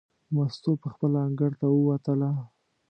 مستو 0.33 0.71
پخپله 0.83 1.19
انګړ 1.27 1.51
ته 1.59 1.67
ووتله. 1.71 2.31